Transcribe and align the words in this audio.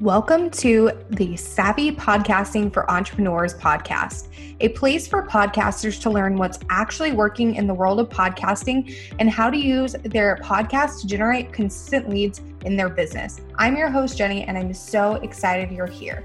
Welcome 0.00 0.48
to 0.52 0.92
the 1.10 1.36
Savvy 1.36 1.92
Podcasting 1.92 2.72
for 2.72 2.90
Entrepreneurs 2.90 3.52
podcast, 3.52 4.28
a 4.60 4.70
place 4.70 5.06
for 5.06 5.26
podcasters 5.26 6.00
to 6.00 6.08
learn 6.08 6.36
what's 6.36 6.58
actually 6.70 7.12
working 7.12 7.56
in 7.56 7.66
the 7.66 7.74
world 7.74 8.00
of 8.00 8.08
podcasting 8.08 8.96
and 9.18 9.28
how 9.28 9.50
to 9.50 9.58
use 9.58 9.92
their 10.04 10.36
podcast 10.36 11.02
to 11.02 11.06
generate 11.06 11.52
consistent 11.52 12.08
leads 12.08 12.40
in 12.64 12.78
their 12.78 12.88
business. 12.88 13.42
I'm 13.56 13.76
your 13.76 13.90
host, 13.90 14.16
Jenny, 14.16 14.44
and 14.44 14.56
I'm 14.56 14.72
so 14.72 15.16
excited 15.16 15.70
you're 15.70 15.86
here. 15.86 16.24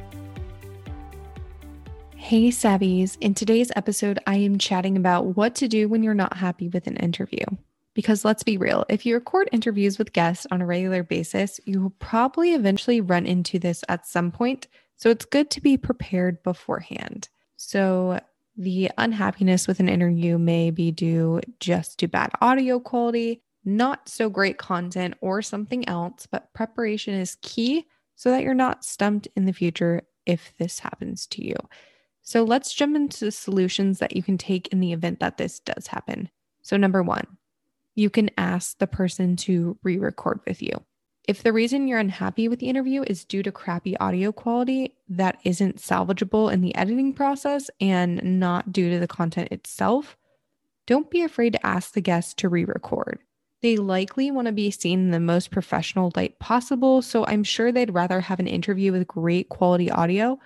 Hey, 2.16 2.48
Savvies. 2.52 3.18
In 3.20 3.34
today's 3.34 3.74
episode, 3.76 4.20
I 4.26 4.38
am 4.38 4.58
chatting 4.58 4.96
about 4.96 5.36
what 5.36 5.54
to 5.56 5.68
do 5.68 5.90
when 5.90 6.02
you're 6.02 6.14
not 6.14 6.38
happy 6.38 6.70
with 6.70 6.88
an 6.88 6.96
interview. 6.96 7.44
Because 7.96 8.26
let's 8.26 8.44
be 8.44 8.58
real, 8.58 8.86
if 8.90 9.06
you 9.06 9.16
record 9.16 9.50
interviews 9.52 9.98
with 9.98 10.14
guests 10.14 10.46
on 10.52 10.62
a 10.62 10.66
regular 10.66 11.02
basis, 11.02 11.60
you 11.66 11.82
will 11.82 11.94
probably 11.98 12.54
eventually 12.54 13.02
run 13.02 13.26
into 13.26 13.58
this 13.58 13.84
at 13.90 14.06
some 14.06 14.32
point. 14.32 14.68
So 14.98 15.10
it's 15.10 15.26
good 15.26 15.50
to 15.52 15.62
be 15.62 15.78
prepared 15.78 16.44
beforehand. 16.44 17.30
So 17.56 18.20
the 18.58 18.92
unhappiness 18.98 19.68
with 19.68 19.80
an 19.80 19.90
interview 19.90 20.38
may 20.38 20.72
be 20.72 20.92
due 20.92 21.40
just 21.60 21.98
to 22.00 22.08
bad 22.08 22.32
audio 22.42 22.80
quality, 22.80 23.42
not 23.64 24.08
so 24.08 24.30
great 24.30 24.58
content, 24.58 25.16
or 25.22 25.42
something 25.42 25.88
else, 25.88 26.28
but 26.30 26.54
preparation 26.54 27.14
is 27.14 27.38
key 27.42 27.86
so 28.16 28.30
that 28.30 28.44
you're 28.44 28.54
not 28.54 28.86
stumped 28.86 29.28
in 29.36 29.46
the 29.46 29.54
future 29.54 30.02
if 30.26 30.54
this 30.58 30.80
happens 30.80 31.26
to 31.28 31.46
you. 31.46 31.56
So 32.22 32.44
let's 32.44 32.74
jump 32.74 32.96
into 32.96 33.26
the 33.26 33.32
solutions 33.32 34.00
that 34.00 34.16
you 34.16 34.24
can 34.24 34.38
take 34.38 34.68
in 34.70 34.80
the 34.80 34.94
event 34.94 35.20
that 35.20 35.38
this 35.38 35.60
does 35.60 35.88
happen. 35.88 36.30
So, 36.64 36.76
number 36.76 37.04
one, 37.04 37.28
you 37.96 38.10
can 38.10 38.30
ask 38.38 38.78
the 38.78 38.88
person 38.88 39.36
to 39.38 39.78
re 39.84 39.98
record 39.98 40.40
with 40.46 40.62
you. 40.62 40.84
If 41.28 41.42
the 41.42 41.54
reason 41.54 41.88
you're 41.88 41.98
unhappy 41.98 42.48
with 42.48 42.60
the 42.60 42.70
interview 42.70 43.04
is 43.08 43.26
due 43.26 43.42
to 43.44 43.52
crappy 43.52 43.98
audio 43.98 44.32
quality 44.32 44.96
that 45.10 45.40
isn't 45.44 45.78
salvageable 45.78 46.54
in 46.54 46.62
the 46.62 46.76
editing 46.76 47.14
process 47.14 47.70
and 47.82 48.40
not 48.40 48.72
due 48.72 48.92
to 48.92 49.00
the 49.00 49.08
content 49.08 49.52
itself, 49.52 50.16
don't 50.86 51.10
be 51.10 51.24
afraid 51.24 51.54
to 51.54 51.66
ask 51.66 51.94
the 51.94 52.02
guest 52.02 52.38
to 52.38 52.50
re 52.50 52.64
record. 52.64 53.20
They 53.62 53.78
likely 53.78 54.30
want 54.30 54.46
to 54.46 54.52
be 54.52 54.70
seen 54.70 55.00
in 55.00 55.12
the 55.12 55.20
most 55.20 55.50
professional 55.50 56.12
light 56.16 56.38
possible, 56.38 57.02
so 57.02 57.26
I'm 57.26 57.44
sure 57.44 57.72
they'd 57.72 57.94
rather 57.94 58.22
have 58.22 58.40
an 58.40 58.46
interview 58.46 58.92
with 58.92 59.08
great 59.08 59.50
quality 59.50 59.90
audio 59.90 60.38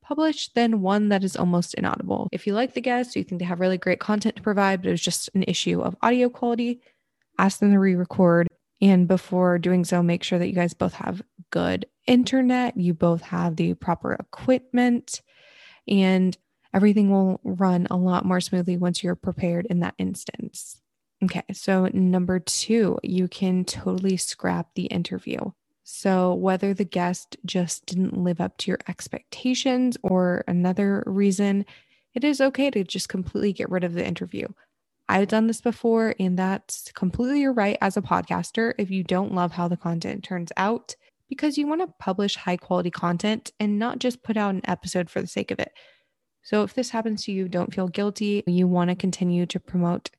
published 0.00 0.54
than 0.54 0.80
one 0.80 1.08
that 1.08 1.24
is 1.24 1.36
almost 1.36 1.74
inaudible. 1.74 2.28
If 2.30 2.46
you 2.46 2.54
like 2.54 2.74
the 2.74 2.80
guest, 2.80 3.16
you 3.16 3.24
think 3.24 3.40
they 3.40 3.44
have 3.44 3.60
really 3.60 3.76
great 3.76 3.98
content 3.98 4.36
to 4.36 4.42
provide, 4.42 4.80
but 4.80 4.88
it 4.88 4.92
was 4.92 5.02
just 5.02 5.28
an 5.34 5.42
issue 5.48 5.80
of 5.80 5.96
audio 6.00 6.28
quality, 6.28 6.80
ask 7.38 7.60
them 7.60 7.72
to 7.72 7.78
re 7.78 7.94
record. 7.94 8.48
And 8.80 9.08
before 9.08 9.58
doing 9.58 9.84
so, 9.84 10.02
make 10.02 10.22
sure 10.22 10.38
that 10.38 10.48
you 10.48 10.54
guys 10.54 10.74
both 10.74 10.94
have 10.94 11.22
good 11.50 11.86
internet, 12.06 12.76
you 12.76 12.94
both 12.94 13.22
have 13.22 13.56
the 13.56 13.74
proper 13.74 14.12
equipment, 14.12 15.20
and 15.88 16.36
everything 16.72 17.10
will 17.10 17.40
run 17.42 17.86
a 17.90 17.96
lot 17.96 18.24
more 18.24 18.40
smoothly 18.40 18.76
once 18.76 19.02
you're 19.02 19.16
prepared 19.16 19.66
in 19.66 19.80
that 19.80 19.94
instance. 19.98 20.80
Okay, 21.24 21.42
so 21.52 21.88
number 21.92 22.38
two, 22.38 22.98
you 23.02 23.26
can 23.26 23.64
totally 23.64 24.16
scrap 24.16 24.68
the 24.74 24.84
interview. 24.84 25.38
So, 25.82 26.34
whether 26.34 26.74
the 26.74 26.84
guest 26.84 27.36
just 27.44 27.86
didn't 27.86 28.16
live 28.16 28.40
up 28.40 28.58
to 28.58 28.70
your 28.70 28.78
expectations 28.88 29.96
or 30.02 30.44
another 30.46 31.02
reason, 31.06 31.64
it 32.14 32.24
is 32.24 32.40
okay 32.40 32.70
to 32.70 32.84
just 32.84 33.08
completely 33.08 33.52
get 33.52 33.70
rid 33.70 33.84
of 33.84 33.94
the 33.94 34.06
interview. 34.06 34.46
I've 35.08 35.28
done 35.28 35.46
this 35.46 35.60
before, 35.60 36.14
and 36.20 36.38
that's 36.38 36.92
completely 36.92 37.40
your 37.40 37.52
right 37.52 37.78
as 37.80 37.96
a 37.96 38.02
podcaster 38.02 38.74
if 38.78 38.90
you 38.90 39.02
don't 39.02 39.34
love 39.34 39.52
how 39.52 39.66
the 39.66 39.76
content 39.76 40.22
turns 40.22 40.52
out, 40.56 40.96
because 41.28 41.56
you 41.56 41.66
want 41.66 41.80
to 41.80 41.94
publish 41.98 42.36
high 42.36 42.58
quality 42.58 42.90
content 42.90 43.52
and 43.58 43.78
not 43.78 44.00
just 44.00 44.22
put 44.22 44.36
out 44.36 44.54
an 44.54 44.60
episode 44.64 45.08
for 45.08 45.22
the 45.22 45.26
sake 45.26 45.50
of 45.50 45.58
it. 45.58 45.72
So, 46.42 46.62
if 46.62 46.74
this 46.74 46.90
happens 46.90 47.24
to 47.24 47.32
you, 47.32 47.48
don't 47.48 47.74
feel 47.74 47.88
guilty. 47.88 48.42
You 48.46 48.66
want 48.66 48.90
to 48.90 48.96
continue 48.96 49.46
to 49.46 49.60
promote 49.60 50.10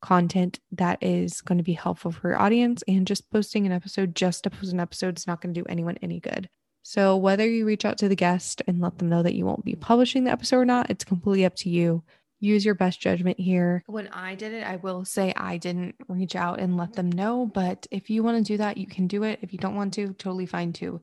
content 0.00 0.60
that 0.72 0.98
is 1.00 1.40
going 1.40 1.58
to 1.58 1.64
be 1.64 1.72
helpful 1.72 2.10
for 2.10 2.30
your 2.30 2.40
audience, 2.40 2.82
and 2.88 3.06
just 3.06 3.30
posting 3.30 3.66
an 3.66 3.72
episode 3.72 4.16
just 4.16 4.44
to 4.44 4.50
post 4.50 4.72
an 4.72 4.80
episode 4.80 5.16
is 5.16 5.26
not 5.26 5.40
going 5.40 5.54
to 5.54 5.60
do 5.60 5.66
anyone 5.68 5.98
any 6.02 6.18
good. 6.18 6.48
So, 6.82 7.16
whether 7.16 7.48
you 7.48 7.64
reach 7.64 7.84
out 7.84 7.98
to 7.98 8.08
the 8.08 8.16
guest 8.16 8.62
and 8.66 8.80
let 8.80 8.98
them 8.98 9.08
know 9.08 9.22
that 9.22 9.34
you 9.34 9.46
won't 9.46 9.64
be 9.64 9.76
publishing 9.76 10.24
the 10.24 10.32
episode 10.32 10.58
or 10.58 10.64
not, 10.64 10.90
it's 10.90 11.04
completely 11.04 11.44
up 11.44 11.54
to 11.56 11.70
you 11.70 12.02
use 12.40 12.64
your 12.64 12.74
best 12.74 13.00
judgment 13.00 13.38
here. 13.38 13.82
When 13.86 14.08
I 14.08 14.34
did 14.34 14.52
it, 14.52 14.66
I 14.66 14.76
will 14.76 15.04
say 15.04 15.32
I 15.36 15.56
didn't 15.56 15.94
reach 16.08 16.36
out 16.36 16.60
and 16.60 16.76
let 16.76 16.94
them 16.94 17.10
know, 17.10 17.46
but 17.46 17.86
if 17.90 18.10
you 18.10 18.22
want 18.22 18.38
to 18.38 18.52
do 18.52 18.58
that, 18.58 18.76
you 18.76 18.86
can 18.86 19.06
do 19.06 19.22
it. 19.22 19.38
If 19.42 19.52
you 19.52 19.58
don't 19.58 19.76
want 19.76 19.94
to, 19.94 20.08
totally 20.14 20.46
fine 20.46 20.72
too. 20.72 21.00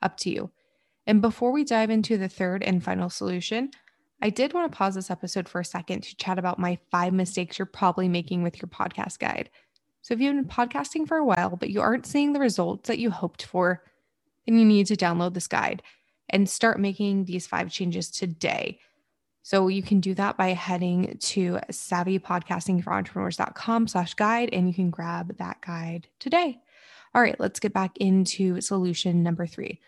Up 0.00 0.16
to 0.18 0.30
you. 0.30 0.50
And 1.06 1.20
before 1.20 1.52
we 1.52 1.64
dive 1.64 1.90
into 1.90 2.16
the 2.16 2.28
third 2.28 2.62
and 2.62 2.82
final 2.82 3.10
solution, 3.10 3.70
I 4.20 4.30
did 4.30 4.52
want 4.52 4.70
to 4.70 4.76
pause 4.76 4.94
this 4.94 5.10
episode 5.10 5.48
for 5.48 5.60
a 5.60 5.64
second 5.64 6.04
to 6.04 6.16
chat 6.16 6.38
about 6.38 6.58
my 6.58 6.78
five 6.90 7.12
mistakes 7.12 7.58
you're 7.58 7.66
probably 7.66 8.08
making 8.08 8.42
with 8.42 8.62
your 8.62 8.68
podcast 8.68 9.18
guide. 9.18 9.50
So, 10.02 10.14
if 10.14 10.20
you've 10.20 10.34
been 10.34 10.44
podcasting 10.44 11.06
for 11.06 11.16
a 11.16 11.24
while, 11.24 11.56
but 11.56 11.70
you 11.70 11.80
aren't 11.80 12.06
seeing 12.06 12.32
the 12.32 12.40
results 12.40 12.88
that 12.88 12.98
you 12.98 13.10
hoped 13.10 13.44
for, 13.44 13.82
then 14.46 14.58
you 14.58 14.64
need 14.64 14.86
to 14.86 14.96
download 14.96 15.34
this 15.34 15.48
guide 15.48 15.82
and 16.28 16.48
start 16.48 16.78
making 16.78 17.24
these 17.24 17.46
five 17.46 17.70
changes 17.70 18.10
today 18.10 18.78
so 19.42 19.68
you 19.68 19.82
can 19.82 20.00
do 20.00 20.14
that 20.14 20.36
by 20.36 20.48
heading 20.48 21.16
to 21.20 21.60
savvypodcastingforentrepreneurs.com 21.70 23.88
slash 23.88 24.14
guide 24.14 24.50
and 24.52 24.68
you 24.68 24.74
can 24.74 24.90
grab 24.90 25.36
that 25.38 25.60
guide 25.60 26.08
today. 26.18 26.58
All 27.14 27.20
right, 27.20 27.38
let's 27.38 27.60
get 27.60 27.74
back 27.74 27.96
into 27.98 28.60
solution 28.60 29.22
number 29.22 29.46
three. 29.46 29.80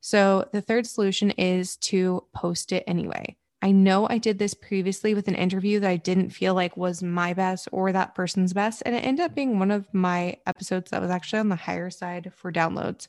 So 0.00 0.48
the 0.52 0.60
third 0.60 0.86
solution 0.86 1.30
is 1.32 1.76
to 1.76 2.24
post 2.34 2.72
it 2.72 2.84
anyway. 2.86 3.36
I 3.64 3.70
know 3.70 4.08
I 4.10 4.18
did 4.18 4.40
this 4.40 4.54
previously 4.54 5.14
with 5.14 5.28
an 5.28 5.36
interview 5.36 5.78
that 5.78 5.90
I 5.90 5.96
didn't 5.96 6.30
feel 6.30 6.54
like 6.54 6.76
was 6.76 7.00
my 7.00 7.32
best 7.32 7.68
or 7.70 7.92
that 7.92 8.16
person's 8.16 8.52
best. 8.52 8.82
And 8.84 8.96
it 8.96 9.04
ended 9.04 9.24
up 9.24 9.36
being 9.36 9.60
one 9.60 9.70
of 9.70 9.86
my 9.94 10.36
episodes 10.46 10.90
that 10.90 11.00
was 11.00 11.12
actually 11.12 11.38
on 11.38 11.48
the 11.48 11.54
higher 11.54 11.88
side 11.88 12.32
for 12.34 12.50
downloads, 12.50 13.06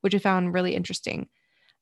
which 0.00 0.14
I 0.14 0.18
found 0.18 0.54
really 0.54 0.74
interesting. 0.74 1.28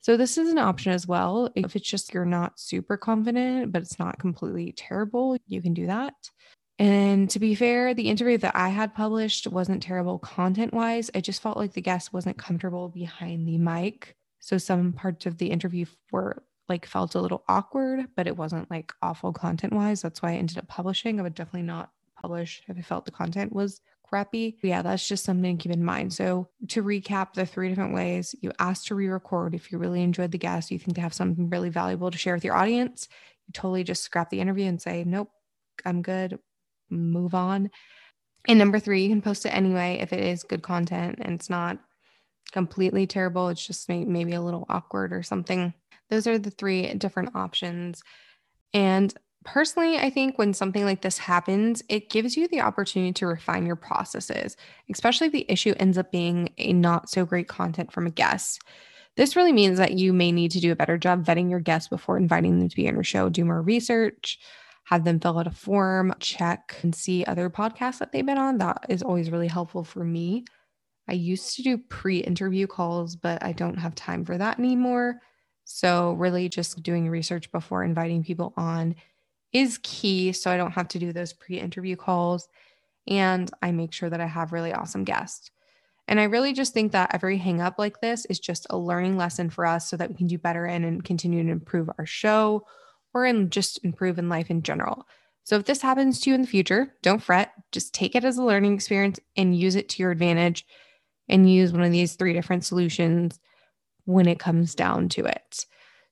So 0.00 0.16
this 0.16 0.38
is 0.38 0.50
an 0.50 0.58
option 0.58 0.92
as 0.92 1.06
well. 1.06 1.50
If 1.54 1.76
it's 1.76 1.88
just 1.88 2.14
you're 2.14 2.24
not 2.24 2.58
super 2.58 2.96
confident, 2.96 3.72
but 3.72 3.82
it's 3.82 3.98
not 3.98 4.18
completely 4.18 4.72
terrible, 4.72 5.36
you 5.46 5.60
can 5.60 5.74
do 5.74 5.86
that. 5.86 6.14
And 6.78 7.28
to 7.30 7.40
be 7.40 7.56
fair, 7.56 7.92
the 7.92 8.08
interview 8.08 8.38
that 8.38 8.54
I 8.54 8.68
had 8.68 8.94
published 8.94 9.48
wasn't 9.48 9.82
terrible 9.82 10.18
content 10.20 10.72
wise. 10.72 11.10
I 11.14 11.20
just 11.20 11.42
felt 11.42 11.56
like 11.56 11.72
the 11.72 11.80
guest 11.80 12.12
wasn't 12.12 12.38
comfortable 12.38 12.88
behind 12.88 13.48
the 13.48 13.58
mic. 13.58 14.14
So 14.38 14.58
some 14.58 14.92
parts 14.92 15.26
of 15.26 15.38
the 15.38 15.50
interview 15.50 15.86
were 16.12 16.44
like 16.68 16.86
felt 16.86 17.16
a 17.16 17.20
little 17.20 17.42
awkward, 17.48 18.06
but 18.14 18.28
it 18.28 18.36
wasn't 18.36 18.70
like 18.70 18.92
awful 19.02 19.32
content 19.32 19.72
wise. 19.72 20.02
That's 20.02 20.22
why 20.22 20.32
I 20.32 20.36
ended 20.36 20.58
up 20.58 20.68
publishing. 20.68 21.18
I 21.18 21.22
would 21.24 21.34
definitely 21.34 21.62
not 21.62 21.90
publish 22.20 22.62
if 22.68 22.76
I 22.76 22.82
felt 22.82 23.04
the 23.06 23.10
content 23.10 23.52
was 23.52 23.80
crappy. 24.08 24.56
Yeah, 24.62 24.82
that's 24.82 25.06
just 25.06 25.24
something 25.24 25.56
to 25.56 25.62
keep 25.62 25.72
in 25.72 25.84
mind. 25.84 26.12
So, 26.12 26.48
to 26.68 26.82
recap 26.82 27.34
the 27.34 27.46
three 27.46 27.68
different 27.68 27.94
ways 27.94 28.34
you 28.40 28.52
ask 28.58 28.86
to 28.86 28.94
re 28.94 29.08
record 29.08 29.54
if 29.54 29.70
you 29.70 29.78
really 29.78 30.02
enjoyed 30.02 30.32
the 30.32 30.38
guest, 30.38 30.70
you 30.70 30.78
think 30.78 30.96
they 30.96 31.02
have 31.02 31.14
something 31.14 31.50
really 31.50 31.70
valuable 31.70 32.10
to 32.10 32.18
share 32.18 32.34
with 32.34 32.44
your 32.44 32.56
audience, 32.56 33.08
you 33.46 33.52
totally 33.52 33.84
just 33.84 34.02
scrap 34.02 34.30
the 34.30 34.40
interview 34.40 34.66
and 34.66 34.80
say, 34.80 35.04
nope, 35.04 35.30
I'm 35.84 36.02
good, 36.02 36.38
move 36.90 37.34
on. 37.34 37.70
And 38.46 38.58
number 38.58 38.78
three, 38.78 39.02
you 39.02 39.08
can 39.08 39.22
post 39.22 39.44
it 39.46 39.50
anyway 39.50 39.98
if 40.00 40.12
it 40.12 40.20
is 40.20 40.42
good 40.42 40.62
content 40.62 41.18
and 41.20 41.34
it's 41.34 41.50
not 41.50 41.78
completely 42.52 43.06
terrible. 43.06 43.48
It's 43.48 43.66
just 43.66 43.88
maybe 43.88 44.32
a 44.32 44.40
little 44.40 44.66
awkward 44.68 45.12
or 45.12 45.22
something. 45.22 45.74
Those 46.08 46.26
are 46.26 46.38
the 46.38 46.50
three 46.50 46.94
different 46.94 47.34
options. 47.34 48.02
And 48.72 49.14
personally, 49.52 49.96
I 49.98 50.10
think 50.10 50.36
when 50.36 50.52
something 50.52 50.84
like 50.84 51.00
this 51.00 51.16
happens, 51.16 51.82
it 51.88 52.10
gives 52.10 52.36
you 52.36 52.48
the 52.48 52.60
opportunity 52.60 53.14
to 53.14 53.26
refine 53.26 53.64
your 53.64 53.76
processes, 53.76 54.56
especially 54.90 55.28
if 55.28 55.32
the 55.32 55.50
issue 55.50 55.74
ends 55.78 55.96
up 55.96 56.12
being 56.12 56.50
a 56.58 56.74
not 56.74 57.08
so 57.08 57.24
great 57.24 57.48
content 57.48 57.90
from 57.90 58.06
a 58.06 58.10
guest. 58.10 58.60
This 59.16 59.36
really 59.36 59.52
means 59.52 59.78
that 59.78 59.94
you 59.94 60.12
may 60.12 60.32
need 60.32 60.50
to 60.50 60.60
do 60.60 60.70
a 60.70 60.76
better 60.76 60.98
job 60.98 61.24
vetting 61.24 61.48
your 61.48 61.60
guests 61.60 61.88
before 61.88 62.18
inviting 62.18 62.58
them 62.58 62.68
to 62.68 62.76
be 62.76 62.86
on 62.88 62.94
your 62.94 63.02
show, 63.02 63.30
do 63.30 63.44
more 63.44 63.62
research, 63.62 64.38
have 64.84 65.04
them 65.04 65.18
fill 65.18 65.38
out 65.38 65.46
a 65.46 65.50
form, 65.50 66.14
check 66.20 66.76
and 66.82 66.94
see 66.94 67.24
other 67.24 67.48
podcasts 67.48 68.00
that 68.00 68.12
they've 68.12 68.26
been 68.26 68.36
on. 68.36 68.58
That 68.58 68.84
is 68.90 69.02
always 69.02 69.30
really 69.30 69.48
helpful 69.48 69.82
for 69.82 70.04
me. 70.04 70.44
I 71.08 71.14
used 71.14 71.56
to 71.56 71.62
do 71.62 71.78
pre 71.78 72.18
interview 72.18 72.66
calls, 72.66 73.16
but 73.16 73.42
I 73.42 73.52
don't 73.52 73.78
have 73.78 73.94
time 73.94 74.26
for 74.26 74.36
that 74.36 74.58
anymore. 74.58 75.20
So, 75.64 76.12
really, 76.12 76.48
just 76.48 76.82
doing 76.82 77.08
research 77.08 77.50
before 77.50 77.82
inviting 77.82 78.22
people 78.22 78.52
on 78.56 78.94
is 79.52 79.78
key. 79.82 80.32
So 80.32 80.50
I 80.50 80.56
don't 80.56 80.72
have 80.72 80.88
to 80.88 80.98
do 80.98 81.12
those 81.12 81.32
pre 81.32 81.58
interview 81.58 81.96
calls. 81.96 82.48
And 83.06 83.50
I 83.62 83.72
make 83.72 83.92
sure 83.92 84.10
that 84.10 84.20
I 84.20 84.26
have 84.26 84.52
really 84.52 84.72
awesome 84.72 85.04
guests. 85.04 85.50
And 86.06 86.18
I 86.18 86.24
really 86.24 86.54
just 86.54 86.72
think 86.72 86.92
that 86.92 87.14
every 87.14 87.36
hang 87.36 87.60
up 87.60 87.78
like 87.78 88.00
this 88.00 88.24
is 88.26 88.38
just 88.38 88.66
a 88.70 88.78
learning 88.78 89.16
lesson 89.16 89.50
for 89.50 89.66
us 89.66 89.88
so 89.88 89.96
that 89.98 90.08
we 90.08 90.16
can 90.16 90.26
do 90.26 90.38
better 90.38 90.66
in 90.66 90.84
and 90.84 91.04
continue 91.04 91.44
to 91.44 91.50
improve 91.50 91.90
our 91.98 92.06
show 92.06 92.66
or 93.12 93.26
in 93.26 93.50
just 93.50 93.84
improve 93.84 94.18
in 94.18 94.28
life 94.28 94.50
in 94.50 94.62
general. 94.62 95.06
So 95.44 95.56
if 95.56 95.64
this 95.64 95.82
happens 95.82 96.20
to 96.20 96.30
you 96.30 96.34
in 96.34 96.42
the 96.42 96.46
future, 96.46 96.94
don't 97.02 97.22
fret. 97.22 97.52
Just 97.72 97.94
take 97.94 98.14
it 98.14 98.24
as 98.24 98.38
a 98.38 98.42
learning 98.42 98.74
experience 98.74 99.18
and 99.36 99.58
use 99.58 99.76
it 99.76 99.88
to 99.90 100.02
your 100.02 100.10
advantage 100.10 100.66
and 101.28 101.50
use 101.50 101.72
one 101.72 101.82
of 101.82 101.92
these 101.92 102.14
three 102.14 102.32
different 102.32 102.64
solutions 102.64 103.38
when 104.04 104.26
it 104.26 104.38
comes 104.38 104.74
down 104.74 105.08
to 105.10 105.24
it. 105.24 105.66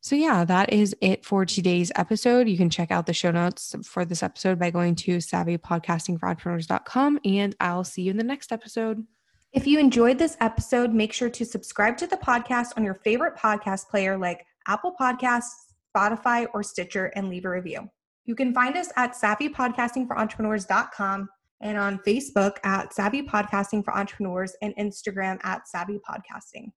So, 0.07 0.15
yeah, 0.15 0.45
that 0.45 0.73
is 0.73 0.95
it 1.01 1.25
for 1.25 1.45
today's 1.45 1.91
episode. 1.97 2.49
You 2.49 2.57
can 2.57 2.71
check 2.71 2.93
out 2.93 3.07
the 3.07 3.13
show 3.13 3.33
notes 3.33 3.75
for 3.83 4.05
this 4.05 4.23
episode 4.23 4.57
by 4.57 4.71
going 4.71 4.95
to 4.95 5.17
savvypodcastingforentrepreneurs.com, 5.17 7.19
and 7.25 7.57
I'll 7.59 7.83
see 7.83 8.03
you 8.03 8.13
in 8.13 8.17
the 8.17 8.23
next 8.23 8.53
episode. 8.53 9.05
If 9.53 9.67
you 9.67 9.81
enjoyed 9.81 10.17
this 10.17 10.37
episode, 10.41 10.95
make 10.95 11.13
sure 11.13 11.31
to 11.31 11.45
subscribe 11.45 11.97
to 11.97 12.07
the 12.07 12.19
podcast 12.19 12.69
on 12.77 12.85
your 12.85 12.95
favorite 12.95 13.37
podcast 13.37 13.89
player 13.89 14.17
like 14.17 14.47
Apple 14.69 14.95
Podcasts, 14.95 15.51
Spotify, 15.93 16.47
or 16.55 16.63
Stitcher 16.63 17.07
and 17.17 17.29
leave 17.29 17.45
a 17.45 17.51
review. 17.51 17.91
You 18.27 18.37
can 18.37 18.55
find 18.55 18.77
us 18.77 18.93
at 18.95 19.17
savvypodcastingforentrepreneurs.com 19.17 21.29
and 21.63 21.79
on 21.79 21.99
Facebook 22.07 22.59
at 22.63 22.95
Savvy 22.95 23.23
Podcasting 23.23 23.85
for 23.85 23.97
Entrepreneurs 23.97 24.55
and 24.63 24.73
Instagram 24.77 25.45
at 25.45 25.67
Savvy 25.67 25.99
Podcasting. 26.09 26.71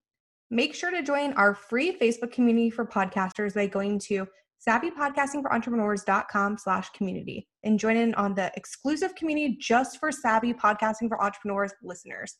Make 0.50 0.74
sure 0.74 0.90
to 0.90 1.02
join 1.02 1.32
our 1.34 1.54
free 1.54 1.96
Facebook 1.96 2.32
community 2.32 2.70
for 2.70 2.84
podcasters 2.84 3.54
by 3.54 3.66
going 3.66 4.00
to 4.00 4.26
savvypodcastingforentrepreneurs.com 4.68 6.58
slash 6.58 6.90
community 6.90 7.48
and 7.62 7.78
join 7.78 7.96
in 7.96 8.14
on 8.16 8.34
the 8.34 8.50
exclusive 8.56 9.14
community 9.14 9.56
just 9.60 9.98
for 9.98 10.10
savvy 10.10 10.52
podcasting 10.52 11.08
for 11.08 11.22
entrepreneurs 11.22 11.72
listeners. 11.82 12.36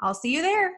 I'll 0.00 0.14
see 0.14 0.34
you 0.34 0.42
there. 0.42 0.72